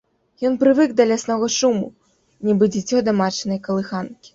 Ён 0.47 0.55
прывык 0.63 0.95
да 1.01 1.07
ляснога 1.11 1.51
шуму, 1.59 1.87
нібы 2.51 2.75
дзіцё 2.77 2.97
да 3.11 3.19
матчынай 3.23 3.67
калыханкі. 3.71 4.27